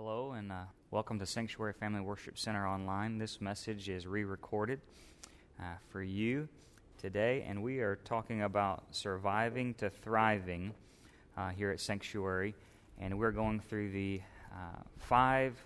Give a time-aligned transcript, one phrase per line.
[0.00, 0.62] Hello, and uh,
[0.92, 3.18] welcome to Sanctuary Family Worship Center Online.
[3.18, 4.80] This message is re recorded
[5.58, 6.48] uh, for you
[6.98, 10.72] today, and we are talking about surviving to thriving
[11.36, 12.54] uh, here at Sanctuary.
[13.00, 14.20] And we're going through the
[14.52, 15.60] uh, five,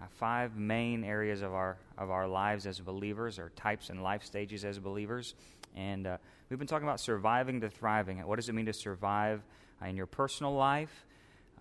[0.00, 4.24] uh, five main areas of our, of our lives as believers, or types and life
[4.24, 5.34] stages as believers.
[5.76, 6.16] And uh,
[6.48, 8.26] we've been talking about surviving to thriving.
[8.26, 9.42] What does it mean to survive
[9.86, 11.05] in your personal life?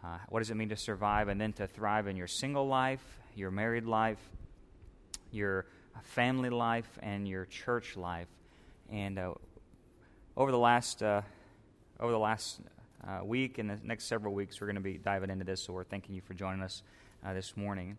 [0.05, 3.01] Uh, what does it mean to survive and then to thrive in your single life,
[3.35, 4.19] your married life,
[5.31, 5.65] your
[6.03, 8.27] family life, and your church life?
[8.91, 9.33] And uh,
[10.37, 11.23] over the last uh,
[11.99, 12.59] over the last
[13.07, 15.63] uh, week and the next several weeks, we're going to be diving into this.
[15.63, 16.83] So we're thanking you for joining us
[17.25, 17.97] uh, this morning.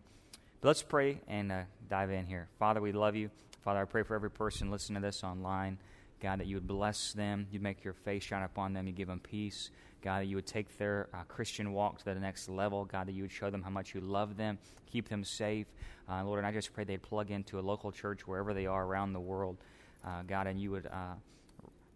[0.61, 2.47] But let's pray and uh, dive in here.
[2.57, 3.31] Father, we love you.
[3.65, 5.77] Father, I pray for every person listening to this online.
[6.21, 9.07] God, that you would bless them, you'd make your face shine upon them, you give
[9.07, 9.69] them peace.
[10.07, 12.85] God, that you would take their uh, Christian walk to the next level.
[12.85, 14.57] God, that you would show them how much you love them,
[14.89, 15.67] keep them safe.
[16.09, 18.85] Uh, Lord, and I just pray they'd plug into a local church wherever they are
[18.85, 19.57] around the world,
[20.05, 21.15] uh, God, and you would uh,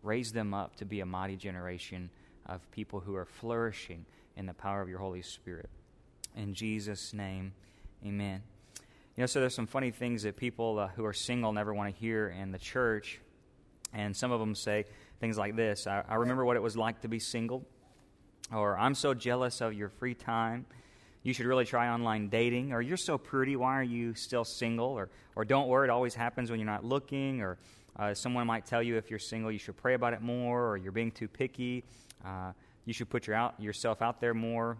[0.03, 2.09] raise them up to be a mighty generation
[2.47, 5.69] of people who are flourishing in the power of your Holy Spirit.
[6.35, 7.53] In Jesus' name,
[8.05, 8.43] amen.
[9.15, 11.95] You know, so there's some funny things that people uh, who are single never want
[11.95, 13.21] to hear in the church.
[13.93, 14.83] And some of them say
[15.21, 17.65] things like this I, I remember what it was like to be single
[18.53, 20.65] or I'm so jealous of your free time.
[21.23, 24.87] You should really try online dating, or you're so pretty, why are you still single?
[24.87, 27.57] Or, or don't worry, it always happens when you're not looking, or
[27.97, 30.77] uh, someone might tell you if you're single, you should pray about it more, or
[30.77, 31.83] you're being too picky.
[32.25, 32.53] Uh,
[32.85, 34.77] you should put your out, yourself out there more.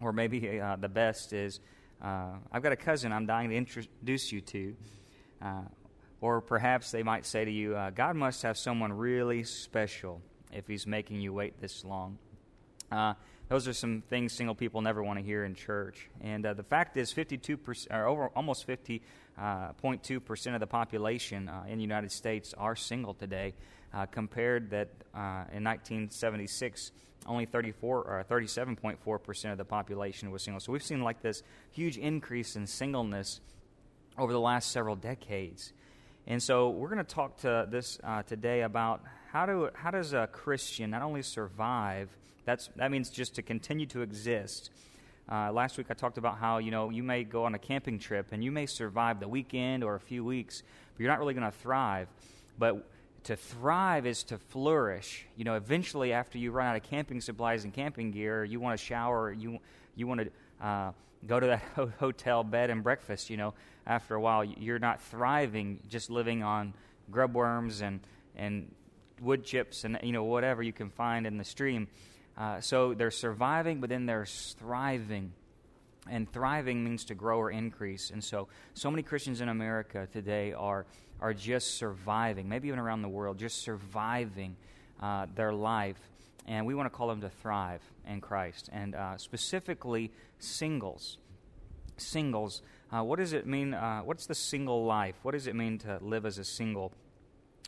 [0.00, 1.60] Or maybe uh, the best is
[2.02, 4.76] uh, I've got a cousin I'm dying to introduce you to.
[5.40, 5.62] Uh,
[6.20, 10.20] or perhaps they might say to you, uh, God must have someone really special
[10.52, 12.18] if he's making you wait this long.
[12.92, 13.14] Uh,
[13.48, 16.08] those are some things single people never want to hear in church.
[16.20, 19.00] And uh, the fact is, 52%, or over almost 50.2%
[19.38, 23.54] uh, of the population uh, in the United States are single today,
[23.94, 26.92] uh, compared that uh, in 1976,
[27.26, 30.60] only 34 or 37.4% of the population was single.
[30.60, 33.40] So we've seen like this huge increase in singleness
[34.18, 35.72] over the last several decades.
[36.26, 40.26] And so we're going to talk to this today about how, do, how does a
[40.26, 42.08] Christian not only survive
[42.44, 44.70] that's, that means just to continue to exist.
[45.30, 47.98] Uh, last week I talked about how you know you may go on a camping
[47.98, 51.34] trip and you may survive the weekend or a few weeks, but you're not really
[51.34, 52.08] going to thrive.
[52.58, 52.86] But
[53.24, 55.26] to thrive is to flourish.
[55.36, 58.78] You know, eventually after you run out of camping supplies and camping gear, you want
[58.78, 59.58] to shower, you
[59.94, 60.92] you want to uh,
[61.26, 61.62] go to that
[61.98, 63.30] hotel bed and breakfast.
[63.30, 63.54] You know,
[63.86, 66.74] after a while you're not thriving just living on
[67.10, 68.00] grub worms and
[68.36, 68.70] and
[69.20, 71.86] wood chips and you know whatever you can find in the stream.
[72.36, 75.32] Uh, so they're surviving, but then they're thriving.
[76.10, 78.10] And thriving means to grow or increase.
[78.10, 80.86] And so, so many Christians in America today are,
[81.20, 84.56] are just surviving, maybe even around the world, just surviving
[85.00, 85.98] uh, their life.
[86.46, 88.68] And we want to call them to thrive in Christ.
[88.72, 91.18] And uh, specifically, singles.
[91.98, 92.62] Singles.
[92.90, 93.74] Uh, what does it mean?
[93.74, 95.14] Uh, what's the single life?
[95.22, 96.92] What does it mean to live as a single?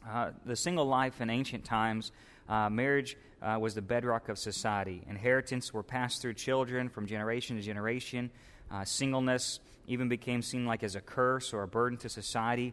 [0.09, 2.11] Uh, the single life in ancient times
[2.49, 5.03] marriage uh, was the bedrock of society.
[5.09, 8.31] Inheritance were passed through children from generation to generation.
[8.71, 12.73] Uh, singleness even became seen like as a curse or a burden to society.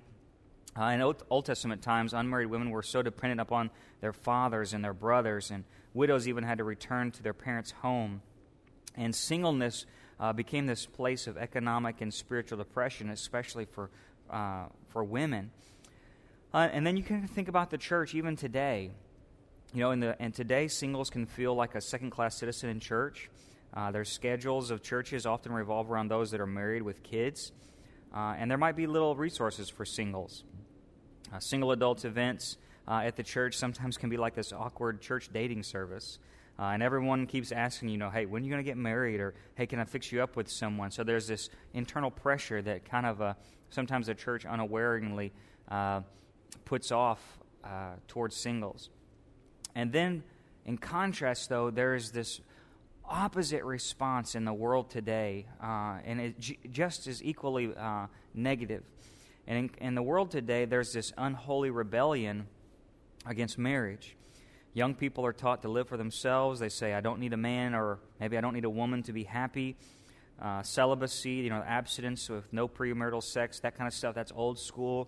[0.79, 4.93] Uh, in Old, Testament times, unmarried women were so dependent upon their fathers and their
[4.93, 8.21] brothers, and widows even had to return to their parents' home.
[8.95, 9.85] And singleness
[10.17, 13.89] uh, became this place of economic and spiritual depression, especially for,
[14.29, 15.51] uh, for women.
[16.53, 18.91] Uh, and then you can think about the church even today.
[19.73, 23.29] You know, the and today singles can feel like a second class citizen in church.
[23.73, 27.53] Uh, their schedules of churches often revolve around those that are married with kids,
[28.13, 30.43] uh, and there might be little resources for singles.
[31.33, 35.29] Uh, single adults events uh, at the church sometimes can be like this awkward church
[35.31, 36.19] dating service.
[36.59, 39.21] Uh, and everyone keeps asking, you know, hey, when are you going to get married?
[39.21, 40.91] Or, hey, can I fix you up with someone?
[40.91, 43.33] So there's this internal pressure that kind of uh,
[43.69, 45.31] sometimes the church unawareingly
[46.65, 47.21] puts off
[48.09, 48.89] towards singles.
[49.75, 50.23] And then,
[50.65, 52.41] in contrast, though, there is this
[53.05, 58.83] opposite response in the world today, uh, and it j- just as equally uh, negative.
[59.47, 62.47] And in, in the world today, there's this unholy rebellion
[63.25, 64.15] against marriage.
[64.73, 66.59] Young people are taught to live for themselves.
[66.59, 69.13] They say, I don't need a man, or maybe I don't need a woman to
[69.13, 69.75] be happy.
[70.41, 74.57] Uh, celibacy, you know, abstinence with no premarital sex, that kind of stuff, that's old
[74.57, 75.07] school.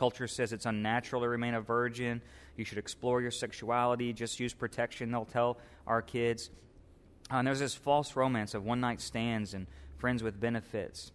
[0.00, 2.22] Culture says it's unnatural to remain a virgin.
[2.56, 4.14] You should explore your sexuality.
[4.14, 6.48] Just use protection, they'll tell our kids.
[7.30, 9.66] Uh, and there's this false romance of one night stands and
[9.98, 11.12] friends with benefits.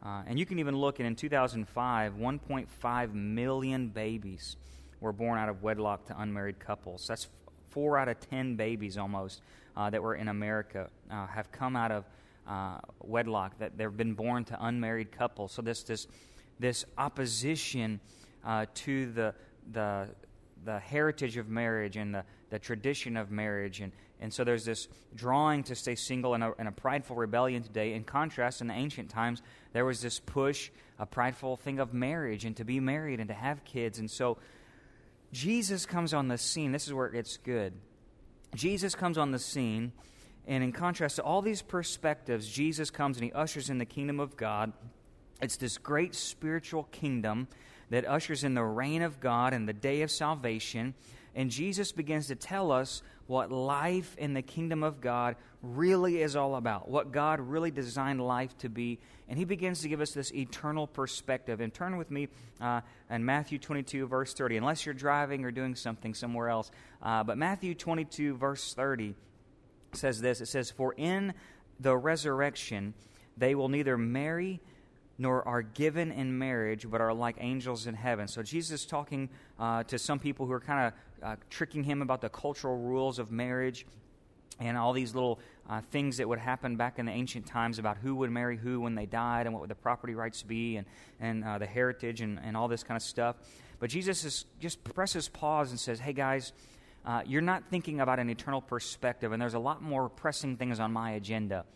[0.00, 4.56] Uh, and you can even look, and in 2005, 1.5 million babies
[5.00, 7.08] were born out of wedlock to unmarried couples.
[7.08, 7.26] That's
[7.70, 9.42] four out of 10 babies almost
[9.76, 12.04] uh, that were in America uh, have come out of
[12.46, 15.50] uh, wedlock, that they've been born to unmarried couples.
[15.50, 16.06] So, this, this,
[16.60, 17.98] this opposition
[18.44, 19.34] uh, to the,
[19.72, 20.08] the,
[20.64, 23.80] the heritage of marriage and the, the tradition of marriage.
[23.80, 27.62] And, and so there's this drawing to stay single and a, and a prideful rebellion
[27.62, 27.94] today.
[27.94, 29.42] In contrast, in the ancient times,
[29.72, 33.34] there was this push, a prideful thing of marriage and to be married and to
[33.34, 33.98] have kids.
[33.98, 34.38] And so
[35.32, 36.72] Jesus comes on the scene.
[36.72, 37.72] This is where it gets good.
[38.54, 39.92] Jesus comes on the scene,
[40.46, 44.18] and in contrast to all these perspectives, Jesus comes and he ushers in the kingdom
[44.18, 44.72] of God.
[45.40, 47.46] It's this great spiritual kingdom
[47.90, 50.94] that ushers in the reign of God and the day of salvation.
[51.34, 56.34] And Jesus begins to tell us what life in the kingdom of God really is
[56.34, 58.98] all about, what God really designed life to be.
[59.28, 61.60] And he begins to give us this eternal perspective.
[61.60, 62.28] And turn with me
[62.60, 66.72] uh, in Matthew 22, verse 30, unless you're driving or doing something somewhere else.
[67.00, 69.14] Uh, but Matthew 22, verse 30
[69.92, 71.34] says this It says, For in
[71.78, 72.94] the resurrection
[73.36, 74.60] they will neither marry
[75.20, 78.26] nor are given in marriage, but are like angels in heaven.
[78.26, 79.28] So Jesus is talking
[79.58, 83.18] uh, to some people who are kind of uh, tricking him about the cultural rules
[83.18, 83.84] of marriage
[84.58, 85.38] and all these little
[85.68, 88.80] uh, things that would happen back in the ancient times about who would marry who
[88.80, 90.86] when they died and what would the property rights be and,
[91.20, 93.36] and uh, the heritage and, and all this kind of stuff.
[93.78, 96.54] But Jesus is, just presses pause and says, Hey guys,
[97.04, 100.80] uh, you're not thinking about an eternal perspective, and there's a lot more pressing things
[100.80, 101.66] on my agenda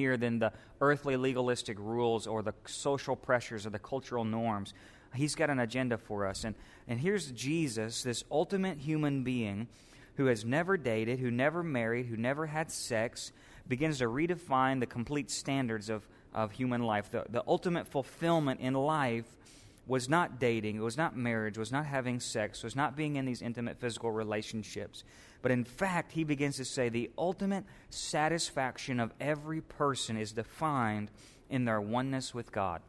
[0.00, 4.72] here than the earthly legalistic rules or the social pressures or the cultural norms.
[5.14, 6.44] He's got an agenda for us.
[6.44, 6.54] And,
[6.88, 9.68] and here's Jesus, this ultimate human being
[10.16, 13.32] who has never dated, who never married, who never had sex,
[13.68, 17.10] begins to redefine the complete standards of, of human life.
[17.10, 19.26] The, the ultimate fulfillment in life
[19.86, 23.26] was not dating, it was not marriage, was not having sex, was not being in
[23.26, 25.04] these intimate physical relationships.
[25.42, 31.10] But in fact, he begins to say the ultimate satisfaction of every person is defined
[31.48, 32.82] in their oneness with God.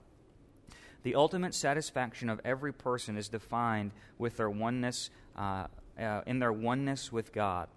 [1.04, 5.68] The ultimate satisfaction of every person is defined with their oneness, uh,
[6.00, 7.70] uh, in their oneness with God.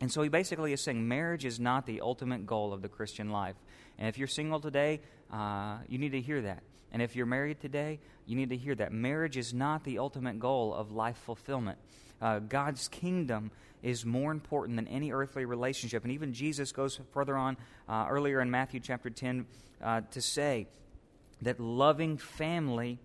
[0.00, 3.30] And so he basically is saying marriage is not the ultimate goal of the Christian
[3.30, 3.56] life.
[3.98, 5.00] And if you're single today,
[5.32, 6.62] uh, you need to hear that.
[6.94, 8.92] And if you're married today, you need to hear that.
[8.92, 11.76] Marriage is not the ultimate goal of life fulfillment.
[12.22, 13.50] Uh, God's kingdom
[13.82, 16.04] is more important than any earthly relationship.
[16.04, 17.56] And even Jesus goes further on
[17.88, 19.44] uh, earlier in Matthew chapter 10
[19.82, 20.68] uh, to say
[21.42, 23.00] that loving family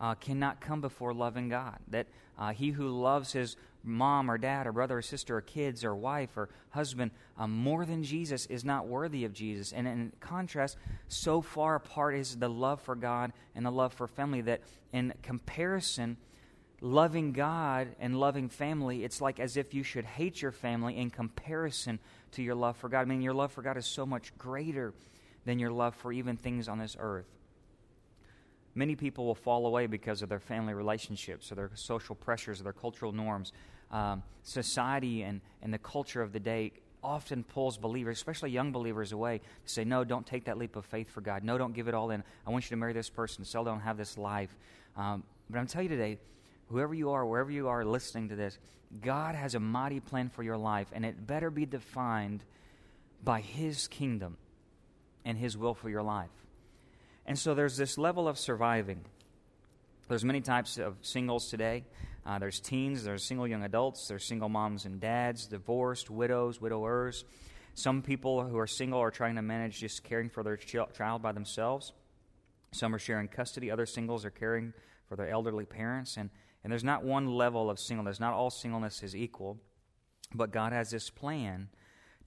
[0.00, 1.78] uh, cannot come before loving God.
[1.86, 3.56] That uh, he who loves his
[3.88, 7.84] mom or dad or brother or sister or kids or wife or husband um, more
[7.84, 9.72] than Jesus is not worthy of Jesus.
[9.72, 10.76] And in contrast,
[11.08, 14.60] so far apart is the love for God and the love for family that
[14.92, 16.16] in comparison,
[16.80, 21.10] loving God and loving family, it's like as if you should hate your family in
[21.10, 21.98] comparison
[22.32, 23.00] to your love for God.
[23.00, 24.94] I mean, your love for God is so much greater
[25.44, 27.26] than your love for even things on this earth.
[28.74, 32.64] Many people will fall away because of their family relationships or their social pressures or
[32.64, 33.52] their cultural norms.
[33.90, 39.12] Um, society and, and the culture of the day often pulls believers, especially young believers,
[39.12, 41.44] away to say, No, don't take that leap of faith for God.
[41.44, 42.22] No, don't give it all in.
[42.46, 43.44] I want you to marry this person.
[43.44, 44.54] So don't have this life.
[44.96, 46.18] Um, but I'm telling you today,
[46.68, 48.58] whoever you are, wherever you are listening to this,
[49.00, 52.42] God has a mighty plan for your life, and it better be defined
[53.22, 54.36] by His kingdom
[55.24, 56.30] and His will for your life.
[57.26, 59.04] And so there's this level of surviving.
[60.08, 61.84] There's many types of singles today.
[62.28, 67.24] Uh, there's teens, there's single young adults, there's single moms and dads, divorced, widows, widowers.
[67.72, 71.32] Some people who are single are trying to manage just caring for their child by
[71.32, 71.94] themselves.
[72.72, 73.70] Some are sharing custody.
[73.70, 74.74] Other singles are caring
[75.08, 76.18] for their elderly parents.
[76.18, 76.28] And
[76.64, 78.20] and there's not one level of singleness.
[78.20, 79.58] Not all singleness is equal.
[80.34, 81.68] But God has this plan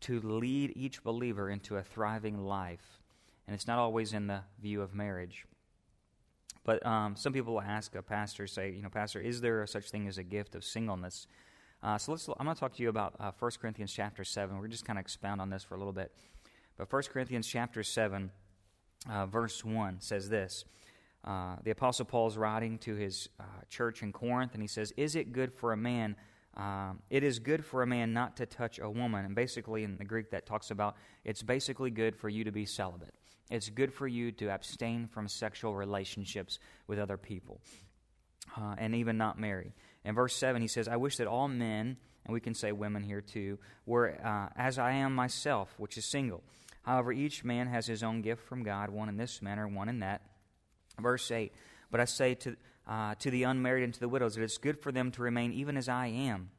[0.01, 2.99] to lead each believer into a thriving life.
[3.45, 5.45] And it's not always in the view of marriage.
[6.63, 9.89] But um, some people will ask a pastor, say, you know, Pastor, is there such
[9.89, 11.27] thing as a gift of singleness?
[11.81, 14.59] Uh, so let's, I'm going to talk to you about uh, 1 Corinthians chapter 7.
[14.59, 16.11] We're just kind of expound on this for a little bit.
[16.77, 18.29] But 1 Corinthians chapter 7,
[19.09, 20.65] uh, verse 1 says this
[21.23, 24.91] uh, the Apostle Paul is writing to his uh, church in Corinth, and he says,
[24.97, 26.15] Is it good for a man?
[26.57, 29.25] Um, it is good for a man not to touch a woman.
[29.25, 32.65] And basically, in the Greek, that talks about it's basically good for you to be
[32.65, 33.13] celibate.
[33.51, 37.61] It's good for you to abstain from sexual relationships with other people
[38.57, 39.73] uh, and even not marry.
[40.03, 43.03] In verse 7, he says, I wish that all men, and we can say women
[43.03, 46.43] here too, were uh, as I am myself, which is single
[46.83, 49.99] However, each man has his own gift from God, one in this manner, one in
[49.99, 50.21] that.
[50.99, 51.53] Verse 8
[51.91, 52.55] But I say to,
[52.87, 55.53] uh, to the unmarried and to the widows that it's good for them to remain
[55.53, 56.49] even as I am.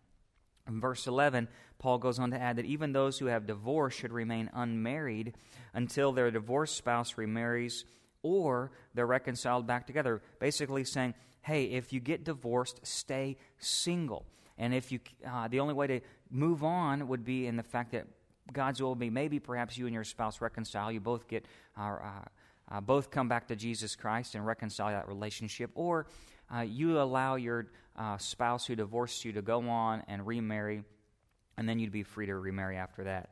[0.69, 4.12] In verse 11, Paul goes on to add that even those who have divorced should
[4.12, 5.35] remain unmarried
[5.75, 7.85] until their divorced spouse remarries
[8.23, 10.23] or they're reconciled back together.
[10.38, 14.25] Basically, saying, hey, if you get divorced, stay single.
[14.59, 16.00] And if you, uh, the only way to
[16.31, 18.07] move on would be in the fact that
[18.52, 20.92] God's will be maybe perhaps you and your spouse reconcile.
[20.92, 21.97] You both get, uh,
[22.71, 26.07] uh, both come back to Jesus Christ and reconcile that relationship, or
[26.54, 30.82] uh, you allow your uh, spouse who divorced you to go on and remarry,
[31.56, 33.30] and then you'd be free to remarry after that.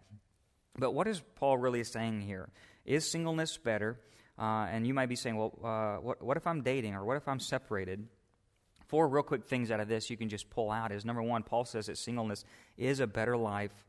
[0.79, 2.49] But what is Paul really saying here?
[2.85, 3.99] Is singleness better?
[4.39, 7.17] Uh, and you might be saying, well, uh, what, what if I'm dating or what
[7.17, 8.07] if I'm separated?
[8.87, 11.43] Four real quick things out of this you can just pull out is number one,
[11.43, 12.45] Paul says that singleness
[12.79, 13.85] is a better life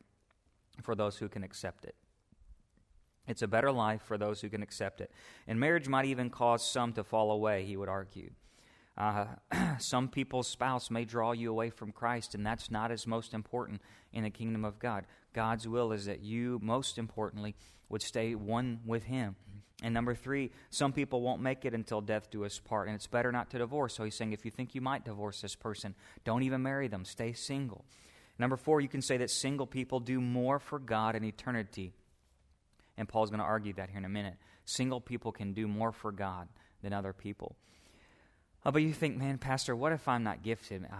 [0.83, 1.95] for those who can accept it.
[3.27, 5.11] It's a better life for those who can accept it.
[5.47, 8.31] And marriage might even cause some to fall away, he would argue.
[8.98, 9.25] Uh,
[9.79, 13.81] some people's spouse may draw you away from Christ, and that's not as most important
[14.13, 15.05] in the kingdom of God.
[15.33, 17.55] God's will is that you, most importantly,
[17.89, 19.36] would stay one with Him.
[19.83, 23.07] And number three, some people won't make it until death do us part, and it's
[23.07, 23.95] better not to divorce.
[23.95, 27.03] So he's saying if you think you might divorce this person, don't even marry them,
[27.03, 27.86] stay single.
[28.38, 31.93] Number four, you can say that single people do more for God in eternity.
[32.98, 34.36] And Paul's going to argue that here in a minute.
[34.65, 36.48] Single people can do more for God
[36.83, 37.55] than other people.
[38.63, 40.85] Oh, but you think, man, Pastor, what if I'm not gifted?
[40.85, 40.95] Uh,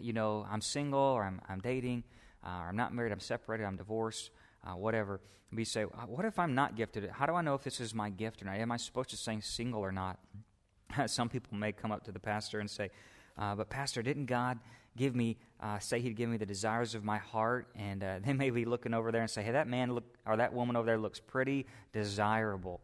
[0.00, 2.04] you know, I'm single or I'm, I'm dating,
[2.44, 4.30] uh, or I'm not married, I'm separated, I'm divorced,
[4.64, 5.20] uh, whatever.
[5.52, 7.10] We say, uh, what if I'm not gifted?
[7.10, 8.58] How do I know if this is my gift or not?
[8.58, 10.20] Am I supposed to say single or not?
[11.06, 12.90] Some people may come up to the pastor and say,
[13.36, 14.60] uh, but Pastor, didn't God
[14.96, 17.66] give me, uh, say He'd give me the desires of my heart?
[17.74, 20.52] And they may be looking over there and say, hey, that man look, or that
[20.52, 22.80] woman over there looks pretty desirable.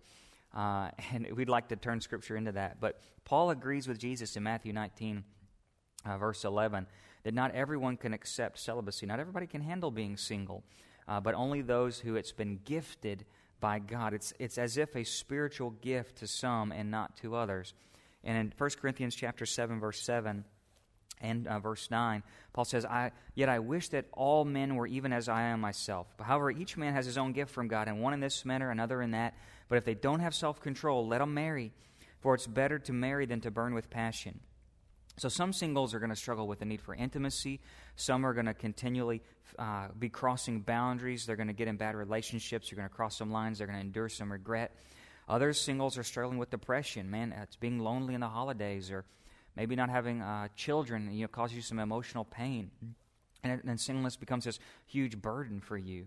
[0.54, 2.80] Uh, and we'd like to turn Scripture into that.
[2.80, 5.24] But Paul agrees with Jesus in Matthew 19,
[6.04, 6.86] uh, verse 11,
[7.22, 9.06] that not everyone can accept celibacy.
[9.06, 10.64] Not everybody can handle being single,
[11.06, 13.24] uh, but only those who it's been gifted
[13.60, 14.14] by God.
[14.14, 17.74] It's, it's as if a spiritual gift to some and not to others.
[18.24, 20.44] And in 1 Corinthians chapter 7, verse 7,
[21.20, 22.22] and uh, verse 9,
[22.52, 26.06] Paul says, I, Yet I wish that all men were even as I am myself.
[26.16, 28.70] But however, each man has his own gift from God, and one in this manner,
[28.70, 29.34] another in that.
[29.68, 31.72] But if they don't have self control, let them marry,
[32.20, 34.40] for it's better to marry than to burn with passion.
[35.16, 37.60] So, some singles are going to struggle with the need for intimacy.
[37.96, 39.22] Some are going to continually
[39.58, 41.26] uh, be crossing boundaries.
[41.26, 42.70] They're going to get in bad relationships.
[42.70, 43.58] You're going to cross some lines.
[43.58, 44.74] They're going to endure some regret.
[45.28, 47.10] Other singles are struggling with depression.
[47.10, 49.04] Man, it's being lonely in the holidays, or
[49.56, 51.12] maybe not having uh, children.
[51.12, 52.70] You know, causes you some emotional pain,
[53.42, 56.06] and, then singleness becomes this huge burden for you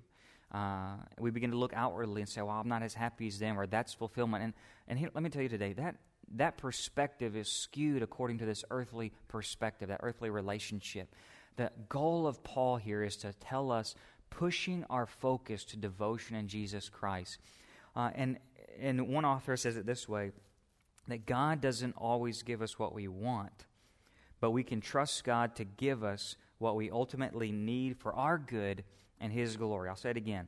[0.54, 3.60] uh, we begin to look outwardly and say, well, I'm not as happy as them,
[3.60, 4.44] or that's fulfillment.
[4.44, 4.54] And,
[4.88, 5.96] and here, let me tell you today, that,
[6.36, 11.14] that perspective is skewed according to this earthly perspective, that earthly relationship.
[11.56, 13.96] The goal of Paul here is to tell us
[14.30, 17.40] pushing our focus to devotion in Jesus Christ.
[17.96, 18.38] Uh, and,
[18.80, 20.32] and one author says it this way
[21.08, 23.66] that God doesn't always give us what we want,
[24.40, 28.84] but we can trust God to give us what we ultimately need for our good
[29.20, 29.90] and His glory.
[29.90, 30.48] I'll say it again.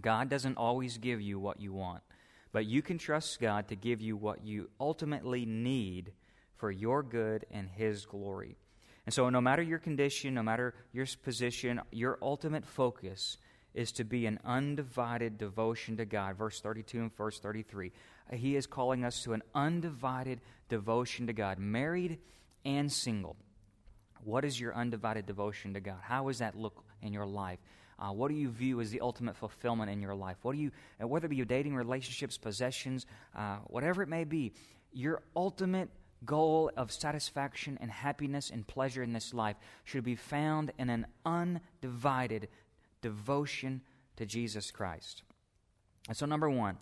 [0.00, 2.02] God doesn't always give you what you want,
[2.52, 6.12] but you can trust God to give you what you ultimately need
[6.56, 8.56] for your good and His glory.
[9.06, 13.36] And so, no matter your condition, no matter your position, your ultimate focus
[13.74, 16.36] is to be an undivided devotion to God.
[16.36, 17.92] Verse 32 and verse 33.
[18.32, 22.18] He is calling us to an undivided devotion to God, married
[22.64, 23.36] and single.
[24.22, 25.98] What is your undivided devotion to God?
[26.00, 27.58] How does that look in your life?
[27.98, 30.36] Uh, what do you view as the ultimate fulfillment in your life?
[30.42, 34.24] What do you, uh, whether it be your dating relationships, possessions, uh, whatever it may
[34.24, 34.52] be,
[34.92, 35.90] your ultimate
[36.24, 41.06] goal of satisfaction and happiness and pleasure in this life should be found in an
[41.24, 42.48] undivided
[43.04, 43.82] devotion
[44.16, 45.22] to Jesus Christ.
[46.08, 46.78] And so, number one,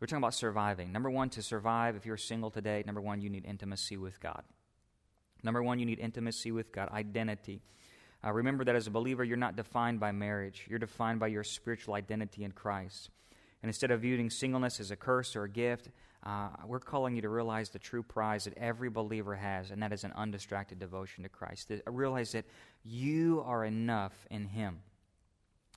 [0.00, 0.90] we're talking about surviving.
[0.90, 4.42] Number one, to survive, if you're single today, number one, you need intimacy with God.
[5.44, 7.62] Number one, you need intimacy with God, identity.
[8.24, 11.44] Uh, remember that as a believer, you're not defined by marriage, you're defined by your
[11.44, 13.10] spiritual identity in Christ.
[13.62, 15.90] And instead of viewing singleness as a curse or a gift,
[16.24, 19.92] uh, we're calling you to realize the true prize that every believer has, and that
[19.92, 21.68] is an undistracted devotion to Christ.
[21.68, 22.44] To realize that
[22.84, 24.80] you are enough in Him.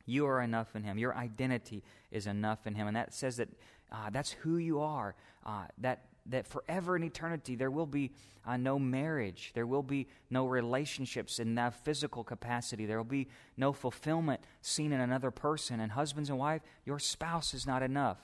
[0.05, 0.97] You are enough in Him.
[0.97, 2.87] Your identity is enough in Him.
[2.87, 3.49] And that says that
[3.91, 5.13] Uh, that's who you are.
[5.45, 8.11] Uh, that that forever in eternity there will be
[8.47, 13.27] uh, no marriage, there will be no relationships in that physical capacity, there will be
[13.55, 15.79] no fulfillment seen in another person.
[15.79, 18.17] And husbands and wife, your spouse is not enough.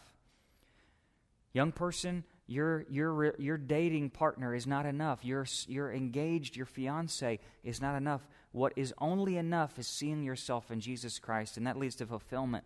[1.53, 5.24] Young person, your your your dating partner is not enough.
[5.24, 8.22] Your your engaged, your fiance is not enough.
[8.51, 12.65] What is only enough is seeing yourself in Jesus Christ, and that leads to fulfillment.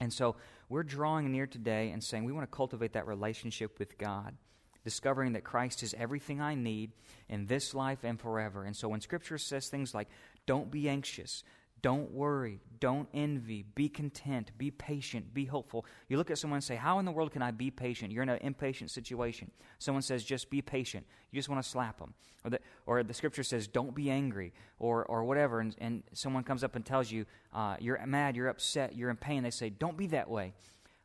[0.00, 0.36] And so
[0.68, 4.36] we're drawing near today and saying we want to cultivate that relationship with God
[4.84, 6.92] discovering that Christ is everything I need
[7.28, 8.64] in this life and forever.
[8.64, 10.08] And so when Scripture says things like,
[10.46, 11.44] don't be anxious,
[11.82, 15.84] don't worry, don't envy, be content, be patient, be hopeful.
[16.08, 18.12] You look at someone and say, How in the world can I be patient?
[18.12, 19.50] You're in an impatient situation.
[19.78, 21.06] Someone says, Just be patient.
[21.30, 22.14] You just want to slap them.
[22.44, 25.60] Or the, or the scripture says, Don't be angry, or, or whatever.
[25.60, 29.16] And, and someone comes up and tells you, uh, You're mad, you're upset, you're in
[29.16, 29.42] pain.
[29.42, 30.54] They say, Don't be that way.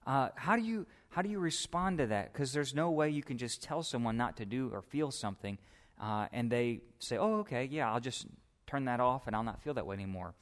[0.06, 2.34] Uh, how do you how do you respond to that?
[2.34, 5.58] Because there's no way you can just tell someone not to do or feel something,
[6.02, 8.26] uh, and they say, "Oh, okay, yeah, I'll just
[8.66, 10.34] turn that off, and I'll not feel that way anymore."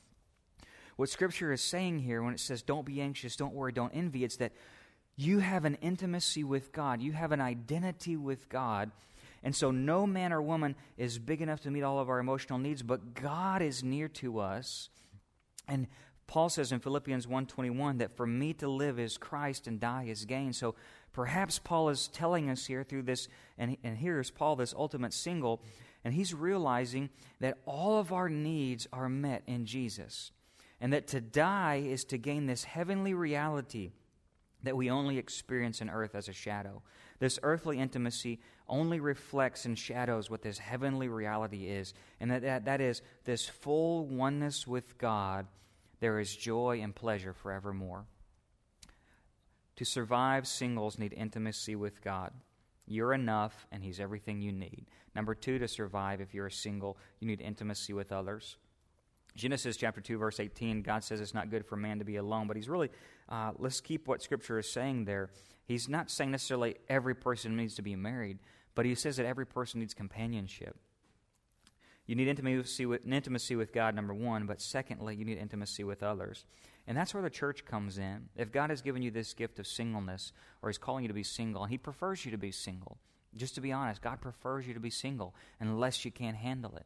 [1.01, 4.23] What Scripture is saying here, when it says, "Don't be anxious, don't worry, don't envy,"
[4.23, 4.51] it's that
[5.15, 8.91] you have an intimacy with God, you have an identity with God.
[9.41, 12.59] And so, no man or woman is big enough to meet all of our emotional
[12.59, 14.91] needs, but God is near to us.
[15.67, 15.87] And
[16.27, 20.25] Paul says in Philippians 1:21 that for me to live is Christ and die is
[20.25, 20.53] gain.
[20.53, 20.75] So
[21.13, 23.27] perhaps Paul is telling us here through this
[23.57, 25.63] and, and here's Paul this ultimate single
[26.03, 30.31] and he's realizing that all of our needs are met in Jesus.
[30.81, 33.91] And that to die is to gain this heavenly reality
[34.63, 36.81] that we only experience in earth as a shadow.
[37.19, 42.65] This earthly intimacy only reflects and shadows what this heavenly reality is, and that, that,
[42.65, 45.47] that is this full oneness with God
[46.01, 48.05] there is joy and pleasure forevermore.
[49.75, 52.33] To survive, singles need intimacy with God.
[52.87, 54.87] You're enough, and He's everything you need.
[55.15, 58.57] Number two, to survive, if you're a single, you need intimacy with others.
[59.35, 62.47] Genesis chapter 2, verse 18, God says it's not good for man to be alone,
[62.47, 62.89] but He's really,
[63.29, 65.29] uh, let's keep what Scripture is saying there.
[65.65, 68.39] He's not saying necessarily every person needs to be married,
[68.75, 70.75] but He says that every person needs companionship.
[72.07, 76.03] You need intimacy with, intimacy with God, number one, but secondly, you need intimacy with
[76.03, 76.45] others.
[76.87, 78.29] And that's where the church comes in.
[78.35, 81.23] If God has given you this gift of singleness, or He's calling you to be
[81.23, 82.97] single, and He prefers you to be single,
[83.35, 86.85] just to be honest, God prefers you to be single unless you can't handle it.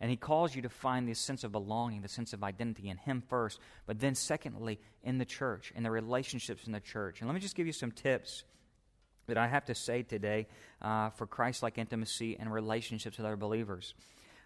[0.00, 2.96] And He calls you to find this sense of belonging, the sense of identity in
[2.96, 7.20] Him first, but then secondly, in the church, in the relationships in the church.
[7.20, 8.44] And let me just give you some tips
[9.26, 10.46] that I have to say today
[10.82, 13.94] uh, for Christ like intimacy and relationships with other believers.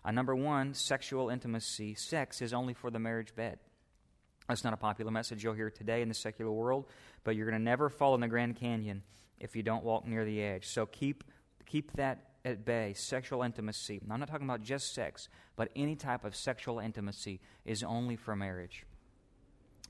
[0.05, 1.95] Uh, number one, sexual intimacy.
[1.95, 3.59] Sex is only for the marriage bed.
[4.49, 6.87] That's not a popular message you'll hear today in the secular world,
[7.25, 9.03] but you're going to never fall in the Grand Canyon
[9.39, 10.67] if you don't walk near the edge.
[10.67, 11.25] So keep,
[11.67, 12.95] keep that at bay.
[12.95, 14.01] Sexual intimacy.
[14.11, 18.35] I'm not talking about just sex, but any type of sexual intimacy is only for
[18.35, 18.85] marriage.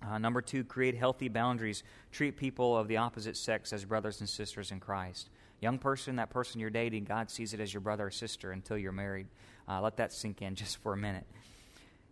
[0.07, 1.83] Uh, number two, create healthy boundaries.
[2.13, 5.31] Treat people of the opposite sex as brothers and sisters in Christ.
[5.61, 8.79] Young person, that person you're dating, God sees it as your brother or sister until
[8.79, 9.27] you're married.
[9.69, 11.27] Uh, let that sink in just for a minute.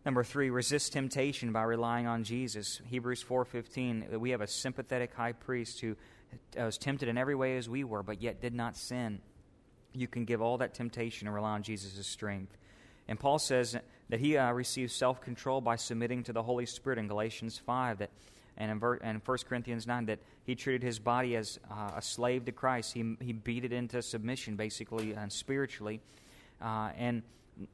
[0.05, 2.81] Number three, resist temptation by relying on Jesus.
[2.87, 5.97] Hebrews 4.15, we have a sympathetic high priest who
[6.57, 9.21] was tempted in every way as we were, but yet did not sin.
[9.97, 12.57] You can give all that temptation and rely on Jesus' strength.
[13.09, 13.77] And Paul says
[14.09, 17.99] that he uh, received self control by submitting to the Holy Spirit in Galatians 5,
[17.99, 18.11] that,
[18.57, 22.03] and in, ver- and 1 Corinthians 9, that he treated his body as uh, a
[22.03, 22.93] slave to Christ.
[22.93, 26.01] He, he beat it into submission, basically, and spiritually.
[26.61, 27.23] Uh, and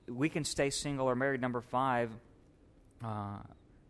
[0.08, 1.40] we can stay single or married.
[1.40, 2.10] Number five,
[3.04, 3.38] uh,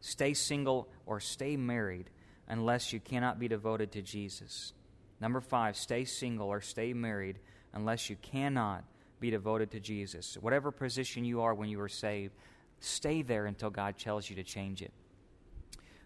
[0.00, 2.08] stay single or stay married
[2.48, 4.72] unless you cannot be devoted to Jesus.
[5.20, 7.38] Number five, stay single or stay married
[7.74, 8.84] unless you cannot
[9.20, 10.36] be devoted to Jesus.
[10.40, 12.34] Whatever position you are when you are saved,
[12.80, 14.92] stay there until God tells you to change it.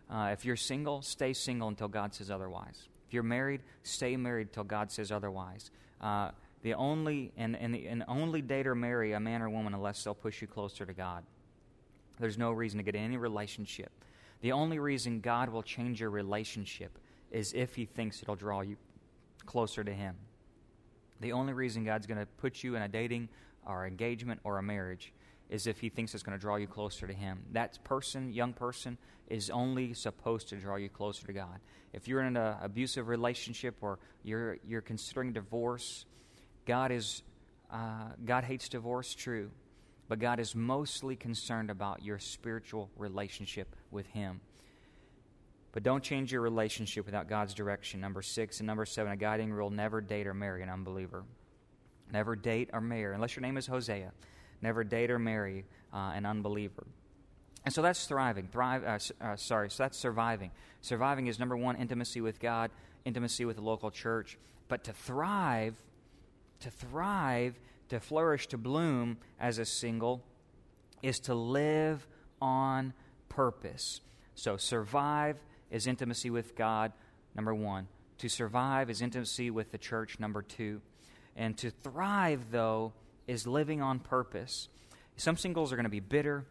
[0.08, 2.88] Uh, if you're single, stay single until God says otherwise.
[3.08, 5.70] If you're married, stay married until God says otherwise.
[6.00, 6.30] Uh,
[6.62, 10.02] the only and, and, the, and only date or marry a man or woman unless
[10.02, 11.24] they'll push you closer to God.
[12.18, 13.90] There's no reason to get any relationship.
[14.40, 16.98] The only reason God will change your relationship
[17.30, 18.76] is if He thinks it'll draw you
[19.44, 20.16] closer to Him.
[21.20, 23.28] The only reason God's going to put you in a dating
[23.66, 25.12] or engagement or a marriage
[25.48, 27.40] is if He thinks it's going to draw you closer to Him.
[27.52, 28.98] That person, young person,
[29.28, 31.60] is only supposed to draw you closer to God.
[31.92, 36.04] If you're in an abusive relationship or you're, you're considering divorce,
[36.66, 37.22] God is
[37.70, 39.50] uh, God hates divorce, true,
[40.08, 44.40] but God is mostly concerned about your spiritual relationship with Him.
[45.76, 48.00] But don't change your relationship without God's direction.
[48.00, 48.60] Number six.
[48.60, 51.22] And number seven, a guiding rule never date or marry an unbeliever.
[52.10, 54.12] Never date or marry, unless your name is Hosea.
[54.62, 56.86] Never date or marry uh, an unbeliever.
[57.66, 58.48] And so that's thriving.
[58.48, 58.84] Thrive.
[58.84, 60.50] Uh, uh, sorry, so that's surviving.
[60.80, 62.70] Surviving is number one, intimacy with God,
[63.04, 64.38] intimacy with the local church.
[64.68, 65.74] But to thrive,
[66.60, 67.60] to thrive,
[67.90, 70.22] to flourish, to bloom as a single,
[71.02, 72.06] is to live
[72.40, 72.94] on
[73.28, 74.00] purpose.
[74.36, 75.36] So survive
[75.70, 76.92] is intimacy with God,
[77.34, 77.88] number one.
[78.18, 80.80] To survive is intimacy with the church, number two.
[81.36, 82.92] And to thrive, though,
[83.26, 84.68] is living on purpose.
[85.16, 86.46] Some singles are going to be bitter.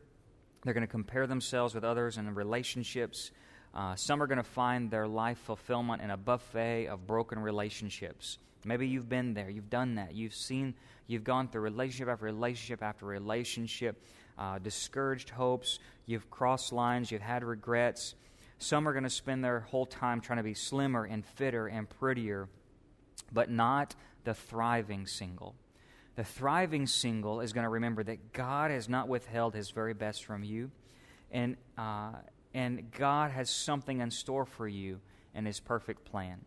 [0.64, 3.32] They're going to compare themselves with others in relationships.
[3.74, 8.38] Uh, some are going to find their life fulfillment in a buffet of broken relationships.
[8.64, 9.50] Maybe you've been there.
[9.50, 10.16] You've done that.
[10.16, 10.74] You've seen,
[11.08, 14.04] you've gone through relationship after relationship after relationship,
[14.40, 15.78] uh, discouraged hopes.
[16.08, 17.12] You've crossed lines.
[17.12, 18.16] You've had regrets.
[18.58, 21.90] Some are going to spend their whole time trying to be slimmer and fitter and
[21.90, 22.48] prettier,
[23.32, 25.56] but not the thriving single.
[26.16, 30.24] The thriving single is going to remember that God has not withheld his very best
[30.24, 30.72] from you,
[31.32, 32.14] and, uh,
[32.54, 35.02] and God has something in store for you
[35.34, 36.40] in his perfect plan.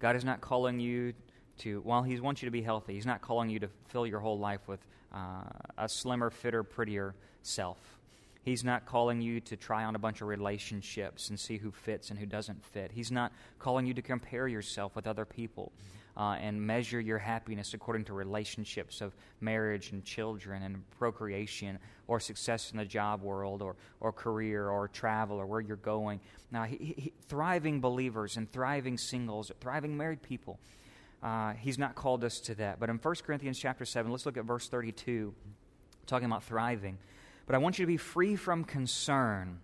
[0.00, 1.12] God is not calling you
[1.60, 4.20] to, while He wants you to be healthy, He's not calling you to fill your
[4.20, 4.80] whole life with
[5.14, 5.44] uh,
[5.78, 7.78] a slimmer, fitter, prettier self.
[8.42, 12.10] He's not calling you to try on a bunch of relationships and see who fits
[12.10, 12.90] and who doesn't fit.
[12.92, 15.72] He's not calling you to compare yourself with other people
[16.16, 22.18] uh, and measure your happiness according to relationships of marriage and children and procreation or
[22.18, 26.20] success in the job world or, or career or travel or where you're going.
[26.50, 30.58] Now, he, he, thriving believers and thriving singles, thriving married people,
[31.22, 32.80] uh, he's not called us to that.
[32.80, 35.34] But in 1 Corinthians chapter 7, let's look at verse 32,
[36.06, 36.98] talking about thriving.
[37.46, 39.60] But I want you to be free from concern.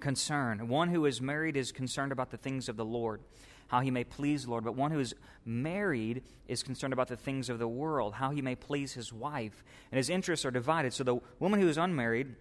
[0.00, 0.68] Concern.
[0.68, 3.20] One who is married is concerned about the things of the Lord,
[3.68, 4.64] how he may please the Lord.
[4.64, 8.42] But one who is married is concerned about the things of the world, how he
[8.42, 9.64] may please his wife.
[9.90, 10.92] And his interests are divided.
[10.92, 12.34] So the woman who is unmarried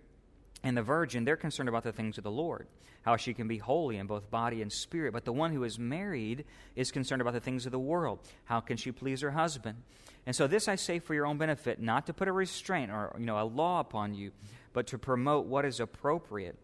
[0.64, 2.68] and the virgin, they're concerned about the things of the Lord,
[3.04, 5.14] how she can be holy in both body and spirit.
[5.14, 8.60] But the one who is married is concerned about the things of the world, how
[8.60, 9.84] can she please her husband.
[10.26, 13.16] And so this I say for your own benefit, not to put a restraint or
[13.18, 14.32] you know a law upon you,
[14.74, 16.58] but to promote what is appropriate.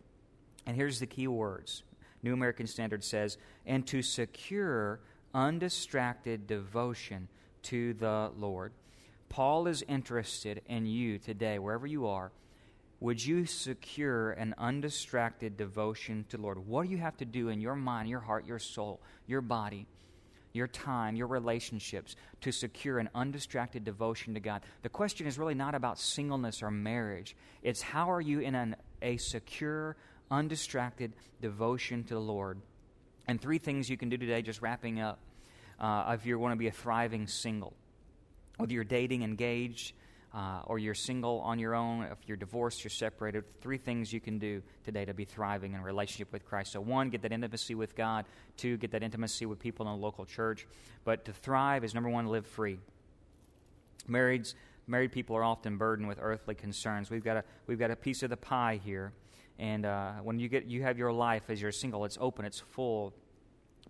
[0.66, 1.84] And here's the key words
[2.24, 5.00] New American Standard says, and to secure
[5.34, 7.28] undistracted devotion
[7.64, 8.74] to the Lord.
[9.30, 12.32] Paul is interested in you today, wherever you are.
[13.04, 16.66] Would you secure an undistracted devotion to the Lord?
[16.66, 19.88] What do you have to do in your mind, your heart, your soul, your body
[20.54, 24.62] your time, your relationships to secure an undistracted devotion to God.
[24.84, 27.36] The question is really not about singleness or marriage.
[27.64, 29.98] It's how are you in an, a secure,
[30.30, 32.62] undistracted devotion to the Lord?
[33.28, 35.20] And three things you can do today, just wrapping up,
[35.80, 37.74] uh, if you want to be a thriving single.
[38.58, 39.94] Whether you're dating, engaged,
[40.34, 44.20] uh, or you're single on your own, if you're divorced, you're separated, three things you
[44.20, 46.72] can do today to be thriving in a relationship with Christ.
[46.72, 48.26] So, one, get that intimacy with God.
[48.58, 50.66] Two, get that intimacy with people in the local church.
[51.04, 52.80] But to thrive is number one, live free.
[54.10, 54.56] Marrieds,
[54.88, 57.12] married people are often burdened with earthly concerns.
[57.12, 59.14] We've got a, we've got a piece of the pie here.
[59.60, 62.60] And uh, when you, get, you have your life as you're single, it's open, it's
[62.60, 63.14] full,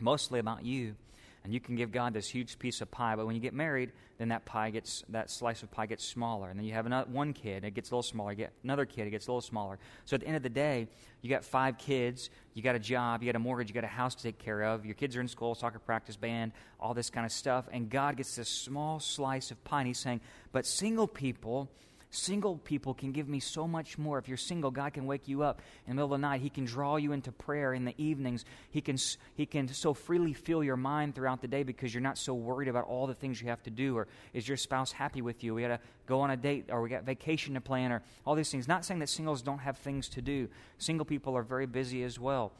[0.02, 0.96] mostly about you
[1.44, 3.16] and you can give God this huge piece of pie.
[3.16, 6.50] But when you get married, then that pie gets that slice of pie gets smaller,
[6.50, 8.32] and then you have another, one kid, it gets a little smaller.
[8.32, 9.80] You get another kid, it gets a little smaller.
[10.06, 10.88] So at the end of the day,
[11.22, 13.88] you got five kids, you got a job, you got a mortgage, you got a
[13.88, 14.86] house to take care of.
[14.86, 18.18] Your kids are in school, soccer practice, band, all this kind of stuff, and God
[18.18, 19.80] gets this small slice of pie.
[19.80, 21.70] And He's saying, but single people
[22.16, 24.20] Single people can give me so much more.
[24.20, 26.42] If you're single, God can wake you up in the middle of the night.
[26.42, 28.46] He can draw you into prayer in the evenings.
[28.70, 28.98] He can,
[29.34, 32.68] he can so freely fill your mind throughout the day because you're not so worried
[32.68, 33.98] about all the things you have to do.
[33.98, 35.56] Or is your spouse happy with you?
[35.56, 38.36] We got to go on a date or we got vacation to plan or all
[38.36, 38.68] these things.
[38.68, 40.50] Not saying that singles don't have things to do.
[40.78, 42.52] Single people are very busy as well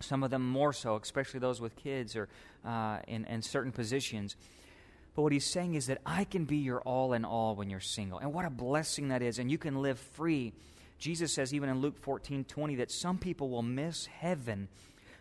[0.00, 2.28] some of them more so, especially those with kids or
[2.64, 4.36] uh, in, in certain positions.
[5.14, 7.80] But what he's saying is that I can be your all in all when you're
[7.80, 8.18] single.
[8.18, 9.38] And what a blessing that is.
[9.38, 10.52] And you can live free.
[10.98, 14.68] Jesus says, even in Luke 14 20, that some people will miss heaven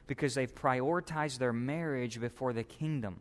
[0.08, 3.20] because they've prioritized their marriage before the kingdom.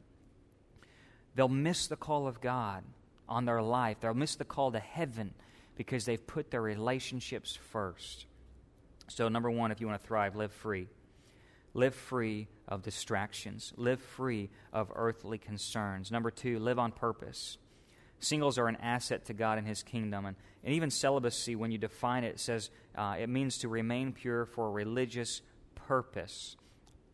[1.35, 2.85] They'll miss the call of God
[3.29, 5.33] on their life, they'll miss the call to heaven
[5.77, 8.27] because they've put their relationships first.
[9.09, 10.89] So, number one, if you want to thrive, live free.
[11.75, 13.73] Live free of distractions.
[13.77, 16.11] Live free of earthly concerns.
[16.11, 17.59] Number two, live on purpose.
[18.19, 20.27] Singles are an asset to God and His kingdom.
[20.27, 24.47] And, and even celibacy, when you define it, says uh, it means to remain pure
[24.47, 25.41] for a religious
[25.75, 26.57] purpose.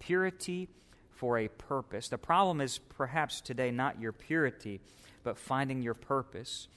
[0.00, 0.68] Purity
[1.10, 2.08] for a purpose.
[2.08, 4.80] The problem is perhaps today not your purity,
[5.22, 6.68] but finding your purpose.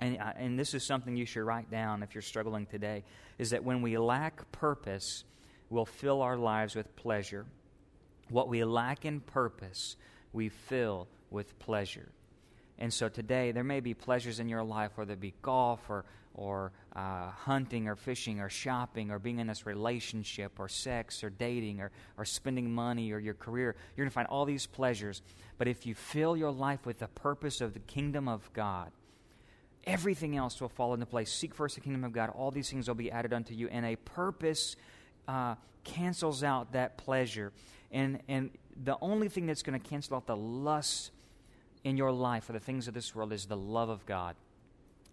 [0.00, 3.04] And, uh, and this is something you should write down if you're struggling today
[3.38, 5.24] is that when we lack purpose,
[5.70, 7.46] we'll fill our lives with pleasure.
[8.28, 9.96] What we lack in purpose,
[10.32, 12.08] we fill with pleasure.
[12.78, 16.04] And so today, there may be pleasures in your life, whether it be golf or,
[16.34, 21.30] or uh, hunting or fishing or shopping or being in this relationship or sex or
[21.30, 23.74] dating or, or spending money or your career.
[23.96, 25.22] You're going to find all these pleasures.
[25.56, 28.90] But if you fill your life with the purpose of the kingdom of God,
[29.86, 31.32] everything else will fall into place.
[31.32, 32.30] Seek first the kingdom of God.
[32.34, 33.68] All these things will be added unto you.
[33.68, 34.76] And a purpose
[35.28, 37.52] uh, cancels out that pleasure.
[37.90, 38.50] And, and
[38.82, 41.10] the only thing that's going to cancel out the lust
[41.84, 44.34] in your life for the things of this world is the love of God.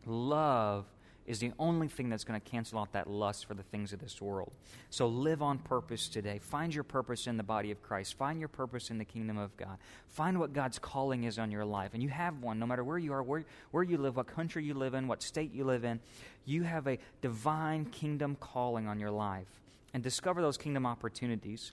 [0.06, 0.86] Love
[1.26, 4.00] is the only thing that's going to cancel out that lust for the things of
[4.00, 4.52] this world.
[4.90, 6.40] So live on purpose today.
[6.40, 8.18] Find your purpose in the body of Christ.
[8.18, 9.78] Find your purpose in the kingdom of God.
[10.08, 11.92] Find what God's calling is on your life.
[11.94, 14.66] And you have one, no matter where you are, where, where you live, what country
[14.66, 16.02] you live in, what state you live in.
[16.46, 19.48] You have a divine kingdom calling on your life.
[19.94, 21.72] And discover those kingdom opportunities.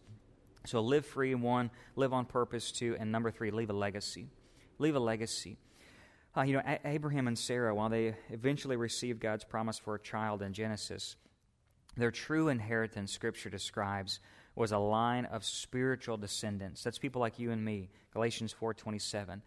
[0.67, 4.27] So live free, one, live on purpose, two, and number three, leave a legacy.
[4.79, 5.57] Leave a legacy.
[6.37, 9.99] Uh, you know, a- Abraham and Sarah, while they eventually received God's promise for a
[9.99, 11.17] child in Genesis,
[11.97, 14.21] their true inheritance, Scripture describes,
[14.55, 16.83] was a line of spiritual descendants.
[16.83, 17.89] That's people like you and me.
[18.13, 19.43] Galatians four twenty seven.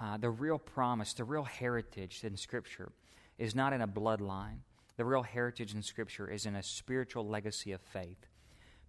[0.00, 2.92] Uh, the real promise, the real heritage in Scripture,
[3.38, 4.58] is not in a bloodline.
[4.98, 8.26] The real heritage in Scripture is in a spiritual legacy of faith.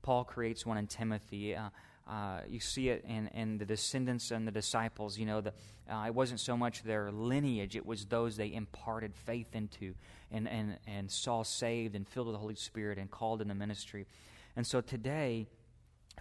[0.02, 1.56] Paul creates one in Timothy.
[1.56, 1.70] Uh,
[2.10, 5.20] uh, you see it in, in the descendants and the disciples.
[5.20, 5.54] You know, the,
[5.88, 9.94] uh, it wasn't so much their lineage, it was those they imparted faith into
[10.32, 13.54] and, and, and saw saved and filled with the Holy Spirit and called in the
[13.54, 14.08] ministry.
[14.56, 15.46] And so today,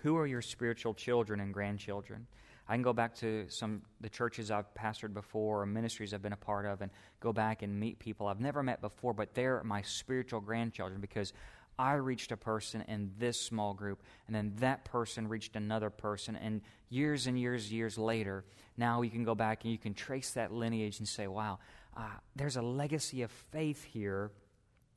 [0.02, 2.26] who are your spiritual children and grandchildren?
[2.68, 6.32] I can go back to some the churches I've pastored before or ministries I've been
[6.32, 9.62] a part of and go back and meet people I've never met before, but they're
[9.64, 11.32] my spiritual grandchildren because
[11.78, 16.34] I reached a person in this small group, and then that person reached another person,
[16.34, 18.44] and years and years, years later,
[18.76, 21.60] now you can go back and you can trace that lineage and say, wow,
[21.96, 22.02] uh,
[22.34, 24.32] there's a legacy of faith here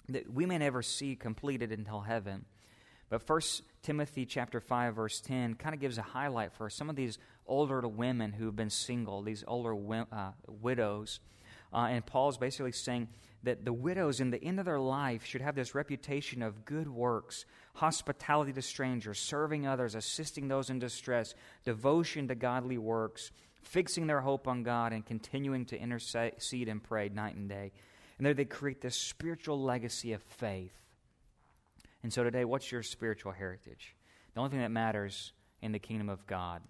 [0.10, 2.46] that we may never see completed until heaven.
[3.12, 6.96] But First Timothy chapter 5 verse 10 kind of gives a highlight for some of
[6.96, 9.76] these older women who have been single, these older
[10.12, 11.20] uh, widows.
[11.74, 13.10] Uh, and Paul's basically saying
[13.44, 16.88] that the widows in the end of their life should have this reputation of good
[16.88, 17.44] works,
[17.74, 21.34] hospitality to strangers, serving others, assisting those in distress,
[21.66, 27.10] devotion to godly works, fixing their hope on God, and continuing to intercede and pray
[27.10, 27.74] night and day.
[28.18, 30.81] And there they create this spiritual legacy of faith.
[32.04, 33.96] And so today, what's your spiritual heritage?
[34.34, 36.62] The only thing that matters in the kingdom of God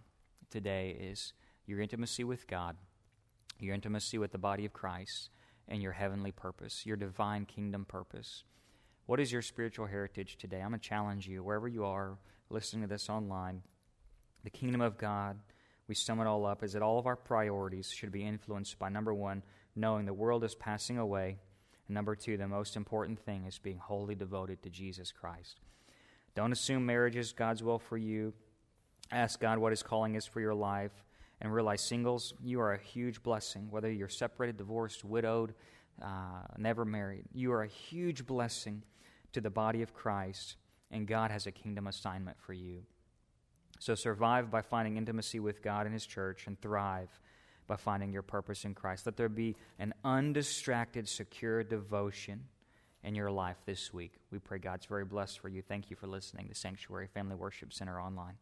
[0.49, 1.33] today is
[1.65, 2.75] your intimacy with God,
[3.59, 5.29] your intimacy with the body of Christ
[5.67, 8.43] and your heavenly purpose, your divine kingdom purpose.
[9.05, 10.61] What is your spiritual heritage today?
[10.61, 12.17] I'm going to challenge you, wherever you are
[12.49, 13.61] listening to this online.
[14.43, 15.39] The kingdom of God,
[15.87, 18.89] we sum it all up, is that all of our priorities should be influenced by
[18.89, 19.43] number one,
[19.75, 21.37] knowing the world is passing away,
[21.91, 25.59] number two, the most important thing is being wholly devoted to Jesus Christ.
[26.35, 28.33] Don't assume marriage is God's will for you.
[29.11, 31.03] Ask God what His calling is for your life
[31.41, 33.67] and realize, singles, you are a huge blessing.
[33.69, 35.53] Whether you're separated, divorced, widowed,
[36.01, 38.83] uh, never married, you are a huge blessing
[39.33, 40.55] to the body of Christ,
[40.91, 42.83] and God has a kingdom assignment for you.
[43.79, 47.09] So survive by finding intimacy with God and His church, and thrive
[47.71, 49.05] by finding your purpose in Christ.
[49.05, 52.43] Let there be an undistracted, secure devotion
[53.01, 54.11] in your life this week.
[54.29, 55.61] We pray God's very blessed for you.
[55.61, 58.33] Thank you for listening to Sanctuary Family Worship Center online.